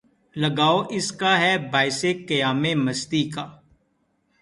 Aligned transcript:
لگاؤ 0.35 0.77
اس 0.89 1.11
کا 1.11 1.31
ہے 1.39 1.53
باعث 1.71 2.01
قیامِ 2.27 2.73
مستی 2.75 3.23
کا 3.29 3.45